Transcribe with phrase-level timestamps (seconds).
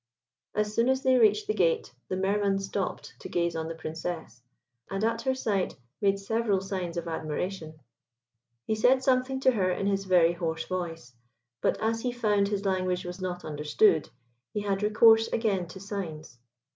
[0.55, 3.75] As soon as they reached the gate, the Mer man stopped to gaze on the
[3.75, 4.41] Princess,
[4.89, 7.79] and at her sight made several signs of admiration.
[8.65, 11.13] He said something to her in a very hoarse voice;
[11.61, 14.09] but as he found his language was not understood,
[14.51, 16.39] he had recourse again to signs.